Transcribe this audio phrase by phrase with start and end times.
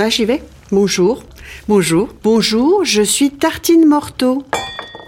[0.00, 0.40] Ah, j'y vais.
[0.70, 1.24] Bonjour.
[1.66, 2.08] Bonjour.
[2.22, 4.44] Bonjour, je suis Tartine Morteau.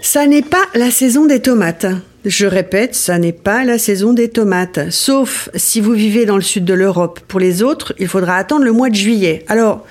[0.01, 1.85] Ça n'est pas la saison des tomates.
[2.25, 4.89] Je répète, ça n'est pas la saison des tomates.
[4.89, 7.21] Sauf si vous vivez dans le sud de l'Europe.
[7.29, 9.45] Pour les autres, il faudra attendre le mois de juillet.
[9.47, 9.85] Alors,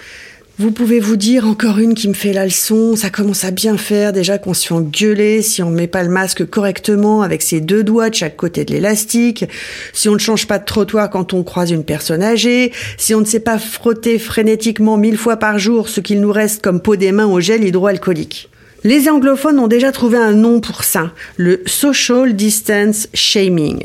[0.61, 3.79] vous pouvez vous dire encore une qui me fait la leçon, ça commence à bien
[3.79, 7.41] faire déjà qu'on se fait engueuler si on ne met pas le masque correctement avec
[7.41, 9.47] ses deux doigts de chaque côté de l'élastique,
[9.95, 13.21] si on ne change pas de trottoir quand on croise une personne âgée, si on
[13.21, 16.95] ne sait pas frotter frénétiquement mille fois par jour ce qu'il nous reste comme peau
[16.95, 18.51] des mains au gel hydroalcoolique.
[18.85, 23.81] Les anglophones ont déjà trouvé un nom pour ça, le social distance shaming.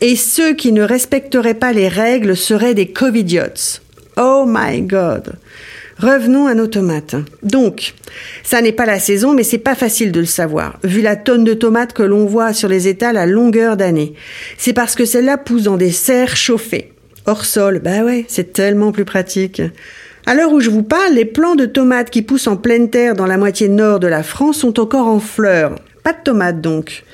[0.00, 3.78] Et ceux qui ne respecteraient pas les règles seraient des covidiots.
[4.16, 5.36] Oh my god.
[6.00, 7.16] Revenons à nos tomates.
[7.42, 7.92] Donc,
[8.42, 11.44] ça n'est pas la saison, mais c'est pas facile de le savoir, vu la tonne
[11.44, 14.14] de tomates que l'on voit sur les étals à longueur d'année.
[14.56, 16.94] C'est parce que celles-là poussent dans des serres chauffées.
[17.26, 19.60] Hors sol, bah ouais, c'est tellement plus pratique.
[20.24, 23.14] À l'heure où je vous parle, les plants de tomates qui poussent en pleine terre
[23.14, 25.74] dans la moitié nord de la France sont encore en fleurs.
[26.02, 27.04] Pas de tomates donc.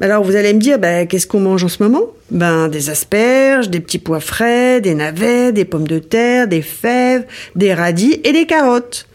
[0.00, 2.06] Alors vous allez me dire, ben, qu'est-ce qu'on mange en ce moment?
[2.30, 7.24] Ben des asperges, des petits pois frais, des navets, des pommes de terre, des fèves,
[7.54, 9.06] des radis et des carottes.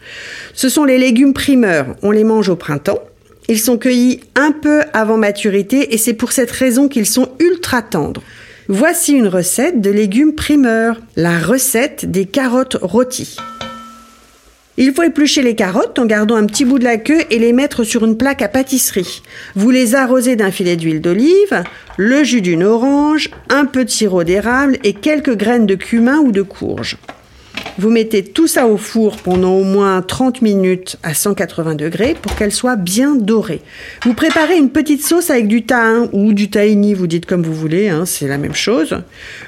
[0.54, 1.96] Ce sont les légumes primeurs.
[2.02, 3.00] On les mange au printemps.
[3.48, 7.82] Ils sont cueillis un peu avant maturité et c'est pour cette raison qu'ils sont ultra
[7.82, 8.22] tendres.
[8.68, 13.36] Voici une recette de légumes primeurs, la recette des carottes rôties.
[14.76, 17.52] Il faut éplucher les carottes en gardant un petit bout de la queue et les
[17.52, 19.22] mettre sur une plaque à pâtisserie.
[19.56, 21.64] Vous les arrosez d'un filet d'huile d'olive,
[21.96, 26.32] le jus d'une orange, un peu de sirop d'érable et quelques graines de cumin ou
[26.32, 26.96] de courge.
[27.78, 32.34] Vous mettez tout ça au four pendant au moins 30 minutes à 180 degrés pour
[32.36, 33.62] qu'elle soit bien dorée.
[34.04, 37.54] Vous préparez une petite sauce avec du thym ou du tahini, vous dites comme vous
[37.54, 38.98] voulez, hein, c'est la même chose.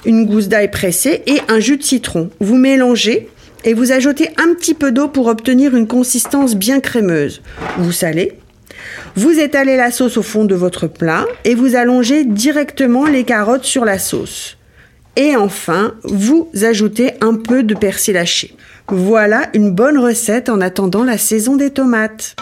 [0.07, 2.31] Une gousse d'ail pressée et un jus de citron.
[2.41, 3.29] Vous mélangez
[3.65, 7.43] et vous ajoutez un petit peu d'eau pour obtenir une consistance bien crémeuse.
[7.79, 8.39] Vous salez.
[9.15, 13.65] Vous étalez la sauce au fond de votre plat et vous allongez directement les carottes
[13.65, 14.57] sur la sauce.
[15.17, 18.57] Et enfin, vous ajoutez un peu de persil haché.
[18.89, 22.35] Voilà une bonne recette en attendant la saison des tomates.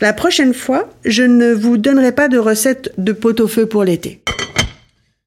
[0.00, 4.20] La prochaine fois, je ne vous donnerai pas de recette de pot-au-feu pour l'été.